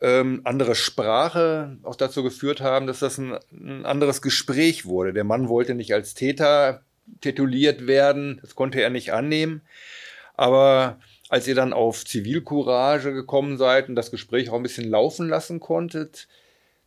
ähm, 0.00 0.40
andere 0.44 0.74
Sprache 0.74 1.76
auch 1.82 1.96
dazu 1.96 2.22
geführt 2.22 2.62
haben, 2.62 2.86
dass 2.86 3.00
das 3.00 3.18
ein, 3.18 3.38
ein 3.52 3.84
anderes 3.84 4.22
Gespräch 4.22 4.86
wurde. 4.86 5.12
Der 5.12 5.24
Mann 5.24 5.50
wollte 5.50 5.74
nicht 5.74 5.92
als 5.92 6.14
Täter 6.14 6.80
tituliert 7.20 7.86
werden, 7.86 8.38
das 8.40 8.54
konnte 8.54 8.80
er 8.80 8.88
nicht 8.88 9.12
annehmen. 9.12 9.60
Aber 10.34 10.98
als 11.28 11.46
ihr 11.46 11.54
dann 11.54 11.72
auf 11.72 12.04
Zivilcourage 12.04 13.12
gekommen 13.12 13.56
seid 13.58 13.88
und 13.88 13.96
das 13.96 14.10
Gespräch 14.10 14.50
auch 14.50 14.54
ein 14.56 14.62
bisschen 14.62 14.88
laufen 14.88 15.28
lassen 15.28 15.60
konntet, 15.60 16.28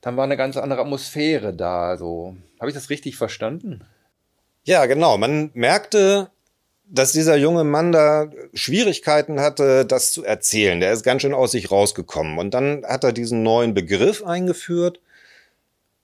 dann 0.01 0.15
war 0.15 0.24
eine 0.24 0.38
ganz 0.38 0.58
andere 0.58 0.82
Atmosphäre 0.82 1.53
da. 1.53 1.98
So, 1.98 2.36
habe 2.60 2.70
ich 2.70 2.75
das 2.75 2.89
richtig 2.89 3.17
verstanden? 3.17 3.82
Ja, 4.63 4.86
genau. 4.86 5.17
Man 5.17 5.50
merkte, 5.53 6.29
dass 6.89 7.12
dieser 7.12 7.36
junge 7.36 7.63
Mann 7.63 7.91
da 7.91 8.29
Schwierigkeiten 8.53 9.39
hatte, 9.39 9.86
das 9.86 10.12
zu 10.12 10.24
erzählen. 10.24 10.79
Der 10.79 10.94
ist 10.94 11.03
ganz 11.03 11.22
schön 11.22 11.34
aus 11.34 11.51
sich 11.51 11.72
rausgekommen. 11.72 12.38
Und 12.38 12.53
dann 12.53 12.86
hat 12.86 13.03
er 13.03 13.13
diesen 13.13 13.44
neuen 13.44 13.74
Begriff 13.74 14.24
eingeführt. 14.24 15.00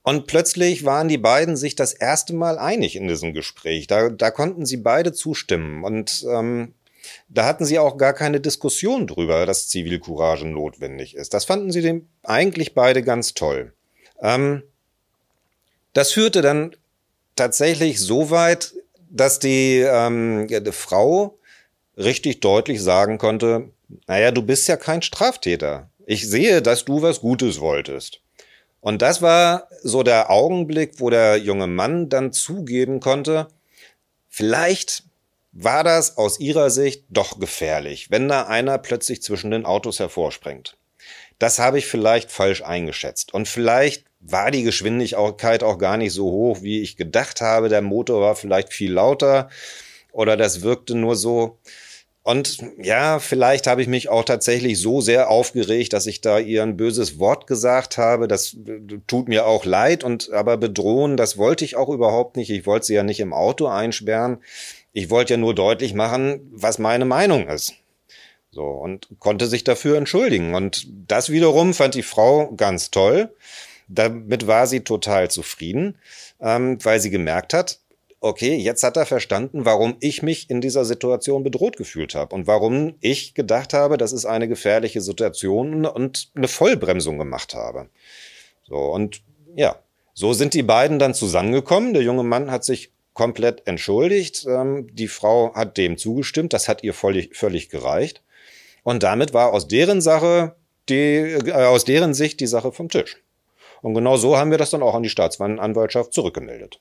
Und 0.02 0.28
plötzlich 0.28 0.84
waren 0.84 1.08
die 1.08 1.18
beiden 1.18 1.56
sich 1.56 1.76
das 1.76 1.94
erste 1.94 2.34
Mal 2.34 2.58
einig 2.58 2.98
in 2.98 3.08
diesem 3.08 3.34
Gespräch. 3.34 3.88
Da, 3.88 4.10
da 4.10 4.32
konnten 4.32 4.66
sie 4.66 4.78
beide 4.78 5.14
zustimmen. 5.14 5.84
Und 5.86 6.26
ähm, 6.30 6.74
da 7.30 7.46
hatten 7.46 7.66
sie 7.66 7.80
auch 7.80 7.98
gar 7.98 8.14
keine 8.14 8.40
Diskussion 8.40 9.08
drüber, 9.08 9.46
dass 9.46 9.68
Zivilcourage 9.68 10.46
notwendig 10.46 11.16
ist. 11.16 11.34
Das 11.34 11.46
fanden 11.46 11.72
sie 11.72 11.82
dem 11.82 12.08
eigentlich 12.24 12.74
beide 12.74 13.04
ganz 13.04 13.34
toll. 13.34 13.74
Ähm, 14.22 14.64
das 15.94 16.12
führte 16.12 16.42
dann 16.42 16.76
tatsächlich 17.36 18.00
so 18.00 18.30
weit, 18.30 18.74
dass 19.10 19.40
die, 19.40 19.80
ähm, 19.80 20.48
die 20.48 20.72
Frau 20.72 21.38
richtig 21.98 22.40
deutlich 22.40 22.82
sagen 22.82 23.18
konnte, 23.18 23.70
naja, 24.08 24.32
du 24.32 24.42
bist 24.42 24.68
ja 24.68 24.78
kein 24.78 25.02
Straftäter. 25.02 25.90
Ich 26.06 26.28
sehe, 26.28 26.62
dass 26.62 26.86
du 26.86 27.02
was 27.02 27.22
Gutes 27.22 27.60
wolltest. 27.60 28.22
Und 28.82 29.02
das 29.02 29.22
war 29.22 29.70
so 29.82 30.04
der 30.04 30.30
Augenblick, 30.30 31.00
wo 31.00 31.10
der 31.10 31.38
junge 31.38 31.68
Mann 31.68 32.10
dann 32.10 32.34
zugeben 32.34 33.00
konnte, 33.00 33.48
vielleicht 34.28 35.04
war 35.54 35.84
das 35.84 36.18
aus 36.18 36.40
ihrer 36.40 36.70
Sicht 36.70 37.06
doch 37.10 37.40
gefährlich, 37.40 38.10
wenn 38.10 38.28
da 38.28 38.48
einer 38.48 38.80
plötzlich 38.80 39.22
zwischen 39.22 39.52
den 39.52 39.66
Autos 39.66 40.00
hervorspringt. 40.00 40.78
Das 41.40 41.60
habe 41.60 41.78
ich 41.78 41.86
vielleicht 41.86 42.32
falsch 42.32 42.64
eingeschätzt. 42.64 43.34
Und 43.34 43.48
vielleicht 43.48 44.06
war 44.20 44.52
die 44.52 44.64
Geschwindigkeit 44.64 45.64
auch 45.64 45.78
gar 45.78 45.98
nicht 45.98 46.14
so 46.14 46.26
hoch, 46.26 46.62
wie 46.62 46.82
ich 46.82 46.98
gedacht 46.98 47.42
habe. 47.42 47.70
Der 47.70 47.82
Motor 47.82 48.22
war 48.22 48.36
vielleicht 48.36 48.74
viel 48.74 48.94
lauter 48.94 49.50
oder 50.12 50.38
das 50.38 50.62
wirkte 50.62 50.96
nur 50.96 51.16
so. 51.16 51.60
Und 52.24 52.60
ja, 52.82 53.20
vielleicht 53.20 53.68
habe 53.68 53.82
ich 53.82 53.90
mich 53.90 54.08
auch 54.08 54.24
tatsächlich 54.24 54.80
so 54.80 55.02
sehr 55.02 55.30
aufgeregt, 55.30 55.92
dass 55.92 56.06
ich 56.06 56.22
da 56.22 56.40
ihr 56.40 56.64
ein 56.64 56.78
böses 56.78 57.20
Wort 57.20 57.48
gesagt 57.48 57.98
habe. 57.98 58.30
Das 58.30 58.56
tut 59.08 59.28
mir 59.28 59.46
auch 59.46 59.66
leid 59.66 60.06
und 60.06 60.32
aber 60.32 60.56
bedrohen, 60.56 61.18
das 61.18 61.38
wollte 61.38 61.66
ich 61.66 61.76
auch 61.76 61.90
überhaupt 61.90 62.38
nicht. 62.38 62.50
Ich 62.50 62.66
wollte 62.66 62.86
sie 62.86 62.94
ja 62.94 63.04
nicht 63.04 63.20
im 63.20 63.34
Auto 63.34 63.68
einsperren. 63.68 64.38
Ich 64.94 65.10
wollte 65.10 65.34
ja 65.34 65.38
nur 65.38 65.56
deutlich 65.56 65.94
machen, 65.94 66.50
was 66.52 66.80
meine 66.80 67.06
Meinung 67.06 67.48
ist. 67.48 67.74
So, 68.52 68.64
und 68.64 69.08
konnte 69.20 69.48
sich 69.48 69.64
dafür 69.64 69.98
entschuldigen. 69.98 70.54
Und 70.54 70.88
das 71.08 71.30
wiederum 71.30 71.74
fand 71.74 71.96
die 71.96 72.04
Frau 72.04 72.52
ganz 72.56 72.92
toll. 72.92 73.34
Damit 73.88 74.46
war 74.48 74.68
sie 74.68 74.82
total 74.82 75.32
zufrieden, 75.32 75.98
ähm, 76.40 76.78
weil 76.84 77.00
sie 77.00 77.10
gemerkt 77.10 77.54
hat, 77.54 77.80
okay, 78.24 78.56
jetzt 78.56 78.84
hat 78.84 78.96
er 78.96 79.06
verstanden, 79.06 79.66
warum 79.66 79.98
ich 80.00 80.24
mich 80.24 80.50
in 80.50 80.62
dieser 80.62 80.86
Situation 80.86 81.44
bedroht 81.44 81.76
gefühlt 81.76 82.16
habe 82.16 82.34
und 82.34 82.48
warum 82.48 82.96
ich 83.02 83.34
gedacht 83.34 83.74
habe, 83.74 83.98
das 83.98 84.14
ist 84.14 84.26
eine 84.26 84.48
gefährliche 84.48 85.02
Situation 85.02 85.86
und 85.86 86.30
eine 86.34 86.48
Vollbremsung 86.48 87.18
gemacht 87.18 87.54
habe. 87.54 87.90
So, 88.66 88.78
und 88.78 89.22
ja, 89.56 89.76
so 90.14 90.32
sind 90.32 90.54
die 90.54 90.64
beiden 90.64 91.00
dann 91.00 91.14
zusammengekommen. 91.14 91.94
Der 91.94 92.04
junge 92.04 92.24
Mann 92.24 92.50
hat 92.50 92.64
sich 92.64 92.92
komplett 93.14 93.68
entschuldigt. 93.68 94.46
Ähm, 94.48 94.88
die 94.92 95.08
Frau 95.08 95.54
hat 95.56 95.78
dem 95.78 95.98
zugestimmt. 95.98 96.54
Das 96.54 96.68
hat 96.68 96.84
ihr 96.84 96.94
völlig, 96.94 97.36
völlig 97.36 97.70
gereicht. 97.70 98.22
Und 98.84 99.04
damit 99.04 99.34
war 99.34 99.54
aus 99.54 99.68
deren 99.68 100.02
Sache 100.02 100.56
die, 100.90 100.96
äh, 100.96 101.52
aus 101.52 101.86
deren 101.86 102.14
Sicht 102.14 102.40
die 102.40 102.48
Sache 102.48 102.72
vom 102.72 102.90
Tisch. 102.90 103.18
Und 103.82 103.94
genau 103.94 104.18
so 104.18 104.38
haben 104.38 104.52
wir 104.52 104.58
das 104.58 104.70
dann 104.70 104.82
auch 104.82 104.96
an 104.96 105.04
die 105.04 105.10
Staatsanwaltschaft 105.10 106.14
zurückgemeldet. 106.14 106.80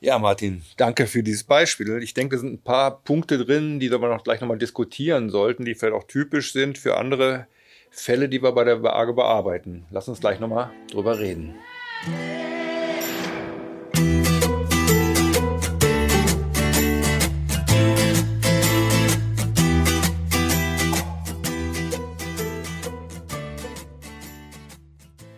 Ja, 0.00 0.18
Martin, 0.18 0.62
danke 0.78 1.06
für 1.06 1.22
dieses 1.22 1.44
Beispiel. 1.44 2.02
Ich 2.02 2.14
denke, 2.14 2.36
es 2.36 2.40
sind 2.40 2.54
ein 2.54 2.62
paar 2.62 3.02
Punkte 3.02 3.36
drin, 3.44 3.80
die 3.80 3.90
wir 3.90 3.98
noch 3.98 4.24
gleich 4.24 4.40
nochmal 4.40 4.58
diskutieren 4.58 5.28
sollten, 5.28 5.64
die 5.64 5.74
vielleicht 5.74 5.94
auch 5.94 6.04
typisch 6.04 6.52
sind 6.52 6.78
für 6.78 6.96
andere 6.96 7.46
Fälle, 7.90 8.28
die 8.28 8.42
wir 8.42 8.52
bei 8.52 8.64
der 8.64 8.76
BAGE 8.76 9.12
bearbeiten. 9.12 9.84
Lass 9.90 10.08
uns 10.08 10.20
gleich 10.20 10.40
nochmal 10.40 10.70
drüber 10.90 11.18
reden. 11.18 11.54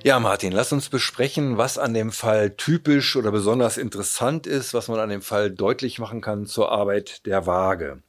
Ja, 0.04 0.18
Martin, 0.18 0.50
lass 0.50 0.72
uns 0.72 0.88
besprechen, 0.88 1.58
was 1.58 1.78
an 1.78 1.94
dem 1.94 2.10
Fall 2.10 2.50
typisch 2.56 3.14
oder 3.14 3.30
besonders 3.30 3.78
interessant 3.78 4.48
ist, 4.48 4.74
was 4.74 4.88
man 4.88 4.98
an 4.98 5.10
dem 5.10 5.22
Fall 5.22 5.52
deutlich 5.52 6.00
machen 6.00 6.20
kann 6.20 6.44
zur 6.46 6.72
Arbeit 6.72 7.24
der 7.24 7.46
Waage. 7.46 8.02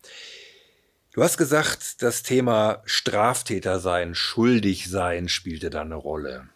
Du 1.13 1.21
hast 1.21 1.37
gesagt, 1.37 2.01
das 2.01 2.23
Thema 2.23 2.81
Straftäter 2.85 3.79
sein, 3.79 4.15
schuldig 4.15 4.89
sein 4.89 5.29
spielte 5.29 5.69
da 5.69 5.81
eine 5.81 5.93
Rolle. 5.93 6.49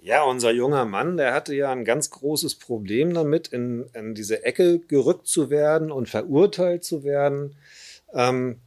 Ja, 0.00 0.22
unser 0.22 0.52
junger 0.52 0.86
Mann, 0.86 1.18
der 1.18 1.34
hatte 1.34 1.54
ja 1.54 1.70
ein 1.70 1.84
ganz 1.84 2.08
großes 2.08 2.54
Problem 2.54 3.12
damit, 3.12 3.48
in, 3.48 3.90
in 3.92 4.14
diese 4.14 4.42
Ecke 4.42 4.78
gerückt 4.78 5.26
zu 5.26 5.50
werden 5.50 5.92
und 5.92 6.08
verurteilt 6.08 6.82
zu 6.82 7.04
werden. 7.04 7.56
Ähm, 8.14 8.62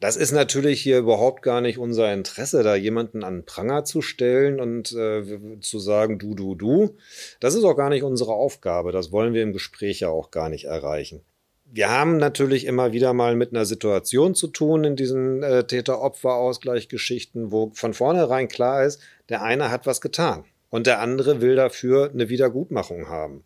das 0.00 0.16
ist 0.16 0.32
natürlich 0.32 0.82
hier 0.82 0.98
überhaupt 0.98 1.42
gar 1.42 1.60
nicht 1.60 1.78
unser 1.78 2.12
Interesse, 2.12 2.62
da 2.62 2.74
jemanden 2.74 3.24
an 3.24 3.44
Pranger 3.44 3.84
zu 3.84 4.02
stellen 4.02 4.60
und 4.60 4.92
äh, 4.92 5.60
zu 5.60 5.78
sagen, 5.78 6.18
du, 6.18 6.34
du, 6.34 6.54
du. 6.54 6.96
Das 7.40 7.54
ist 7.54 7.64
auch 7.64 7.76
gar 7.76 7.90
nicht 7.90 8.02
unsere 8.02 8.32
Aufgabe. 8.32 8.92
Das 8.92 9.12
wollen 9.12 9.34
wir 9.34 9.42
im 9.42 9.52
Gespräch 9.52 10.00
ja 10.00 10.08
auch 10.08 10.30
gar 10.30 10.48
nicht 10.48 10.64
erreichen. 10.64 11.22
Wir 11.64 11.90
haben 11.90 12.18
natürlich 12.18 12.66
immer 12.66 12.92
wieder 12.92 13.14
mal 13.14 13.34
mit 13.34 13.52
einer 13.52 13.64
Situation 13.64 14.34
zu 14.34 14.48
tun 14.48 14.84
in 14.84 14.96
diesen 14.96 15.42
äh, 15.42 15.66
Täter-Opfer-Ausgleichgeschichten, 15.66 17.50
wo 17.50 17.70
von 17.74 17.94
vornherein 17.94 18.48
klar 18.48 18.84
ist, 18.84 19.00
der 19.28 19.42
eine 19.42 19.70
hat 19.70 19.86
was 19.86 20.00
getan 20.00 20.44
und 20.70 20.86
der 20.86 21.00
andere 21.00 21.40
will 21.40 21.56
dafür 21.56 22.10
eine 22.12 22.28
Wiedergutmachung 22.28 23.08
haben. 23.08 23.44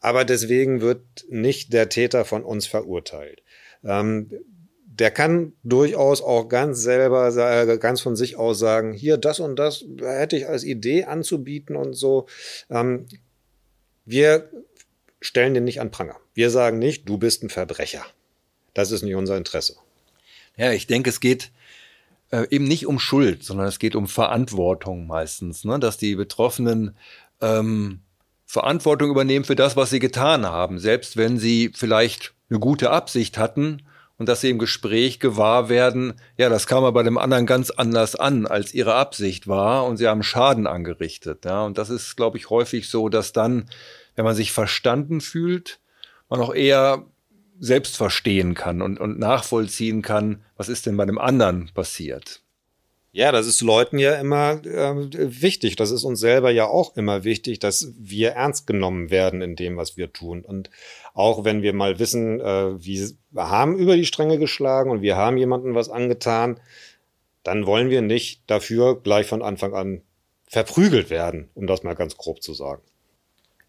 Aber 0.00 0.24
deswegen 0.24 0.80
wird 0.80 1.02
nicht 1.28 1.72
der 1.72 1.88
Täter 1.88 2.24
von 2.24 2.42
uns 2.42 2.66
verurteilt. 2.66 3.42
Ähm, 3.84 4.30
der 4.98 5.10
kann 5.10 5.52
durchaus 5.62 6.22
auch 6.22 6.48
ganz 6.48 6.80
selber, 6.80 7.30
ganz 7.78 8.00
von 8.00 8.16
sich 8.16 8.36
aus 8.36 8.58
sagen, 8.58 8.92
hier, 8.92 9.18
das 9.18 9.40
und 9.40 9.56
das 9.56 9.84
hätte 10.00 10.36
ich 10.36 10.48
als 10.48 10.64
Idee 10.64 11.04
anzubieten 11.04 11.76
und 11.76 11.94
so. 11.94 12.26
Ähm, 12.70 13.06
wir 14.04 14.48
stellen 15.20 15.54
den 15.54 15.64
nicht 15.64 15.80
an 15.80 15.90
Pranger. 15.90 16.16
Wir 16.34 16.50
sagen 16.50 16.78
nicht, 16.78 17.08
du 17.08 17.18
bist 17.18 17.42
ein 17.42 17.50
Verbrecher. 17.50 18.04
Das 18.72 18.90
ist 18.90 19.02
nicht 19.02 19.14
unser 19.14 19.36
Interesse. 19.36 19.76
Ja, 20.56 20.72
ich 20.72 20.86
denke, 20.86 21.10
es 21.10 21.20
geht 21.20 21.50
äh, 22.30 22.46
eben 22.50 22.64
nicht 22.64 22.86
um 22.86 22.98
Schuld, 22.98 23.44
sondern 23.44 23.66
es 23.66 23.78
geht 23.78 23.96
um 23.96 24.06
Verantwortung 24.06 25.06
meistens, 25.06 25.64
ne? 25.64 25.78
dass 25.78 25.98
die 25.98 26.14
Betroffenen 26.14 26.96
ähm, 27.42 28.00
Verantwortung 28.46 29.10
übernehmen 29.10 29.44
für 29.44 29.56
das, 29.56 29.76
was 29.76 29.90
sie 29.90 29.98
getan 29.98 30.46
haben, 30.46 30.78
selbst 30.78 31.18
wenn 31.18 31.38
sie 31.38 31.70
vielleicht 31.74 32.32
eine 32.48 32.60
gute 32.60 32.90
Absicht 32.90 33.36
hatten 33.36 33.82
und 34.18 34.28
dass 34.28 34.40
sie 34.40 34.50
im 34.50 34.58
Gespräch 34.58 35.20
gewahr 35.20 35.68
werden, 35.68 36.14
ja, 36.36 36.48
das 36.48 36.66
kam 36.66 36.78
aber 36.78 36.92
bei 36.92 37.02
dem 37.02 37.18
anderen 37.18 37.46
ganz 37.46 37.70
anders 37.70 38.16
an, 38.16 38.46
als 38.46 38.72
ihre 38.72 38.94
Absicht 38.94 39.46
war 39.46 39.84
und 39.86 39.98
sie 39.98 40.08
haben 40.08 40.22
Schaden 40.22 40.66
angerichtet. 40.66 41.44
Ja, 41.44 41.64
und 41.64 41.78
das 41.78 41.90
ist, 41.90 42.16
glaube 42.16 42.38
ich, 42.38 42.50
häufig 42.50 42.88
so, 42.88 43.08
dass 43.08 43.32
dann, 43.32 43.68
wenn 44.14 44.24
man 44.24 44.34
sich 44.34 44.52
verstanden 44.52 45.20
fühlt, 45.20 45.80
man 46.28 46.40
auch 46.40 46.54
eher 46.54 47.04
selbst 47.58 47.96
verstehen 47.96 48.54
kann 48.54 48.82
und, 48.82 48.98
und 48.98 49.18
nachvollziehen 49.18 50.02
kann, 50.02 50.44
was 50.56 50.68
ist 50.68 50.86
denn 50.86 50.96
bei 50.96 51.06
dem 51.06 51.18
anderen 51.18 51.70
passiert. 51.74 52.42
Ja, 53.16 53.32
das 53.32 53.46
ist 53.46 53.62
Leuten 53.62 53.98
ja 53.98 54.16
immer 54.16 54.62
äh, 54.66 54.92
wichtig. 55.40 55.74
Das 55.76 55.90
ist 55.90 56.04
uns 56.04 56.20
selber 56.20 56.50
ja 56.50 56.66
auch 56.66 56.98
immer 56.98 57.24
wichtig, 57.24 57.58
dass 57.58 57.94
wir 57.98 58.32
ernst 58.32 58.66
genommen 58.66 59.10
werden 59.10 59.40
in 59.40 59.56
dem, 59.56 59.78
was 59.78 59.96
wir 59.96 60.12
tun. 60.12 60.42
Und 60.42 60.68
auch 61.14 61.42
wenn 61.42 61.62
wir 61.62 61.72
mal 61.72 61.98
wissen, 61.98 62.40
äh, 62.40 62.78
wir 62.78 63.08
haben 63.34 63.74
über 63.78 63.96
die 63.96 64.04
Stränge 64.04 64.38
geschlagen 64.38 64.90
und 64.90 65.00
wir 65.00 65.16
haben 65.16 65.38
jemandem 65.38 65.74
was 65.74 65.88
angetan, 65.88 66.60
dann 67.42 67.64
wollen 67.64 67.88
wir 67.88 68.02
nicht 68.02 68.42
dafür 68.48 69.00
gleich 69.00 69.26
von 69.26 69.40
Anfang 69.40 69.72
an 69.72 70.02
verprügelt 70.46 71.08
werden, 71.08 71.48
um 71.54 71.66
das 71.66 71.84
mal 71.84 71.94
ganz 71.94 72.18
grob 72.18 72.42
zu 72.42 72.52
sagen. 72.52 72.82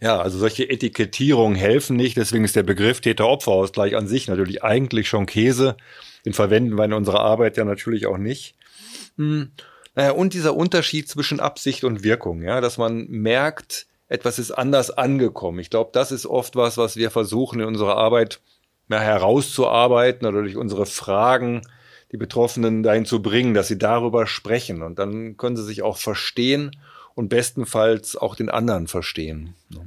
Ja, 0.01 0.19
also 0.19 0.39
solche 0.39 0.69
Etikettierungen 0.69 1.55
helfen 1.55 1.95
nicht. 1.95 2.17
Deswegen 2.17 2.43
ist 2.43 2.57
der 2.57 2.63
Begriff 2.63 2.99
Täter-Opfer-Ausgleich 2.99 3.95
an 3.95 4.09
sich 4.09 4.27
natürlich 4.27 4.61
eigentlich 4.65 5.07
schon 5.07 5.25
Käse. 5.25 5.77
Den 6.25 6.33
verwenden 6.33 6.75
wir 6.75 6.83
in 6.83 6.91
unserer 6.91 7.21
Arbeit 7.21 7.55
ja 7.55 7.63
natürlich 7.63 8.07
auch 8.07 8.17
nicht. 8.17 8.57
Hm, 9.17 9.51
naja, 9.95 10.11
und 10.11 10.33
dieser 10.33 10.55
Unterschied 10.55 11.09
zwischen 11.09 11.39
Absicht 11.39 11.83
und 11.83 12.03
Wirkung, 12.03 12.41
ja, 12.41 12.61
dass 12.61 12.77
man 12.77 13.07
merkt, 13.07 13.87
etwas 14.07 14.39
ist 14.39 14.51
anders 14.51 14.91
angekommen. 14.91 15.59
Ich 15.59 15.69
glaube, 15.69 15.89
das 15.93 16.11
ist 16.11 16.25
oft 16.25 16.55
was, 16.55 16.77
was 16.77 16.95
wir 16.95 17.11
versuchen 17.11 17.59
in 17.59 17.65
unserer 17.65 17.97
Arbeit 17.97 18.39
mehr 18.87 19.01
herauszuarbeiten 19.01 20.27
oder 20.27 20.41
durch 20.41 20.55
unsere 20.55 20.85
Fragen 20.85 21.61
die 22.11 22.17
Betroffenen 22.17 22.83
dahin 22.83 23.05
zu 23.05 23.21
bringen, 23.21 23.53
dass 23.53 23.67
sie 23.67 23.77
darüber 23.77 24.27
sprechen. 24.27 24.81
Und 24.81 24.97
dann 24.97 25.35
können 25.35 25.57
sie 25.57 25.65
sich 25.65 25.81
auch 25.81 25.97
verstehen 25.97 26.71
und 27.15 27.29
bestenfalls 27.29 28.15
auch 28.15 28.35
den 28.35 28.49
anderen 28.49 28.87
verstehen. 28.87 29.55
Ja, 29.71 29.81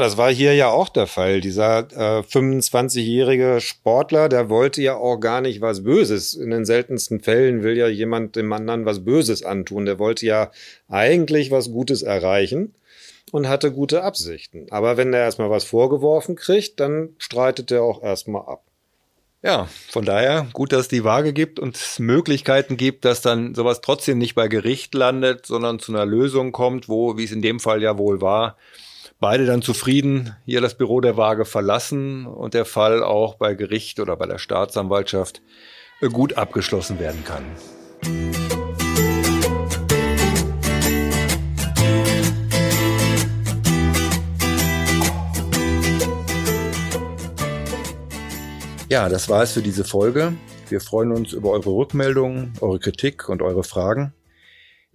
das 0.00 0.16
war 0.16 0.32
hier 0.32 0.52
ja 0.52 0.68
auch 0.70 0.88
der 0.88 1.06
Fall. 1.06 1.40
Dieser 1.40 1.78
äh, 1.92 2.22
25-jährige 2.22 3.60
Sportler, 3.60 4.28
der 4.28 4.50
wollte 4.50 4.82
ja 4.82 4.96
auch 4.96 5.18
gar 5.18 5.40
nicht 5.40 5.60
was 5.60 5.84
Böses. 5.84 6.34
In 6.34 6.50
den 6.50 6.64
seltensten 6.64 7.20
Fällen 7.20 7.62
will 7.62 7.76
ja 7.76 7.86
jemand 7.86 8.34
dem 8.34 8.52
anderen 8.52 8.84
was 8.84 9.04
Böses 9.04 9.44
antun. 9.44 9.84
Der 9.84 10.00
wollte 10.00 10.26
ja 10.26 10.50
eigentlich 10.88 11.52
was 11.52 11.70
Gutes 11.70 12.02
erreichen 12.02 12.74
und 13.30 13.48
hatte 13.48 13.70
gute 13.70 14.02
Absichten. 14.02 14.66
Aber 14.70 14.96
wenn 14.96 15.12
er 15.12 15.20
erstmal 15.20 15.50
was 15.50 15.62
vorgeworfen 15.62 16.34
kriegt, 16.34 16.80
dann 16.80 17.10
streitet 17.18 17.70
er 17.70 17.84
auch 17.84 18.02
erstmal 18.02 18.42
ab. 18.42 18.64
Ja, 19.44 19.68
von 19.88 20.04
daher 20.04 20.48
gut, 20.52 20.72
dass 20.72 20.80
es 20.80 20.88
die 20.88 21.04
Waage 21.04 21.32
gibt 21.32 21.60
und 21.60 21.76
es 21.76 22.00
Möglichkeiten 22.00 22.76
gibt, 22.76 23.04
dass 23.04 23.20
dann 23.20 23.54
sowas 23.54 23.82
trotzdem 23.82 24.18
nicht 24.18 24.34
bei 24.34 24.48
Gericht 24.48 24.94
landet, 24.94 25.46
sondern 25.46 25.78
zu 25.78 25.92
einer 25.92 26.06
Lösung 26.06 26.50
kommt, 26.50 26.88
wo, 26.88 27.16
wie 27.16 27.22
es 27.22 27.30
in 27.30 27.42
dem 27.42 27.60
Fall 27.60 27.80
ja 27.80 27.96
wohl 27.98 28.20
war, 28.20 28.56
beide 29.18 29.46
dann 29.46 29.62
zufrieden 29.62 30.36
hier 30.44 30.60
das 30.60 30.76
Büro 30.76 31.00
der 31.00 31.16
Waage 31.16 31.44
verlassen 31.44 32.26
und 32.26 32.54
der 32.54 32.64
Fall 32.64 33.02
auch 33.02 33.36
bei 33.36 33.54
Gericht 33.54 34.00
oder 34.00 34.16
bei 34.16 34.26
der 34.26 34.38
Staatsanwaltschaft 34.38 35.42
äh, 36.00 36.08
gut 36.08 36.34
abgeschlossen 36.34 36.98
werden 36.98 37.24
kann. 37.24 37.44
Ja, 48.88 49.08
das 49.08 49.28
war 49.28 49.42
es 49.42 49.52
für 49.52 49.62
diese 49.62 49.84
Folge. 49.84 50.34
Wir 50.68 50.80
freuen 50.80 51.10
uns 51.10 51.32
über 51.32 51.50
eure 51.50 51.70
Rückmeldungen, 51.70 52.52
eure 52.60 52.78
Kritik 52.78 53.28
und 53.28 53.42
eure 53.42 53.64
Fragen. 53.64 54.12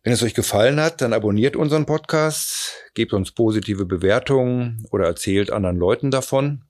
Wenn 0.03 0.13
es 0.13 0.21
euch 0.21 0.35
gefallen 0.35 0.79
hat, 0.79 1.01
dann 1.01 1.13
abonniert 1.13 1.55
unseren 1.55 1.87
Podcast, 1.87 2.75
gebt 2.93 3.13
uns 3.13 3.31
positive 3.31 3.87
Bewertungen 3.87 4.85
oder 4.91 5.05
erzählt 5.05 5.51
anderen 5.51 5.77
Leuten 5.77 6.11
davon. 6.11 6.63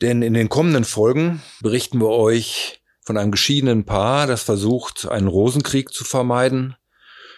Denn 0.00 0.22
in 0.22 0.34
den 0.34 0.48
kommenden 0.48 0.84
Folgen 0.84 1.42
berichten 1.60 2.00
wir 2.00 2.10
euch 2.10 2.80
von 3.04 3.18
einem 3.18 3.30
geschiedenen 3.30 3.84
Paar, 3.84 4.26
das 4.26 4.42
versucht, 4.42 5.06
einen 5.06 5.28
Rosenkrieg 5.28 5.92
zu 5.92 6.04
vermeiden, 6.04 6.74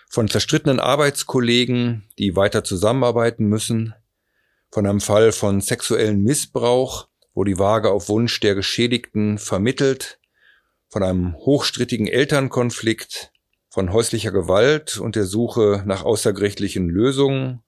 von 0.08 0.28
zerstrittenen 0.28 0.80
Arbeitskollegen, 0.80 2.08
die 2.18 2.36
weiter 2.36 2.62
zusammenarbeiten 2.62 3.46
müssen, 3.46 3.94
von 4.70 4.86
einem 4.86 5.00
Fall 5.00 5.32
von 5.32 5.60
sexuellen 5.60 6.22
Missbrauch, 6.22 7.08
wo 7.34 7.44
die 7.44 7.58
Waage 7.58 7.90
auf 7.90 8.08
Wunsch 8.08 8.38
der 8.40 8.54
Geschädigten 8.54 9.38
vermittelt, 9.38 10.20
von 10.88 11.02
einem 11.02 11.34
hochstrittigen 11.34 12.06
Elternkonflikt, 12.06 13.32
von 13.68 13.92
häuslicher 13.92 14.30
Gewalt 14.30 14.98
und 14.98 15.16
der 15.16 15.26
Suche 15.26 15.82
nach 15.84 16.04
außergerichtlichen 16.04 16.88
Lösungen 16.88 17.62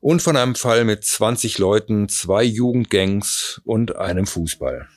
und 0.00 0.20
von 0.20 0.36
einem 0.36 0.56
Fall 0.56 0.84
mit 0.84 1.04
20 1.04 1.58
Leuten, 1.58 2.08
zwei 2.08 2.42
Jugendgangs 2.42 3.60
und 3.64 3.96
einem 3.96 4.26
Fußball. 4.26 4.88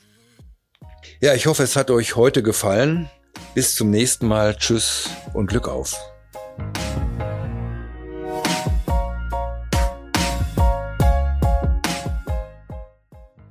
Ja, 1.20 1.34
ich 1.34 1.46
hoffe, 1.46 1.62
es 1.62 1.76
hat 1.76 1.90
euch 1.90 2.16
heute 2.16 2.42
gefallen. 2.42 3.10
Bis 3.54 3.74
zum 3.74 3.90
nächsten 3.90 4.26
Mal. 4.26 4.56
Tschüss 4.56 5.10
und 5.32 5.46
Glück 5.48 5.68
auf. 5.68 5.94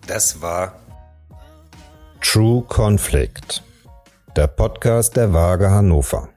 Das 0.08 0.42
war 0.42 0.74
True 2.22 2.64
Conflict, 2.68 3.64
der 4.36 4.48
Podcast 4.48 5.16
der 5.16 5.34
Waage 5.34 5.70
Hannover. 5.70 6.30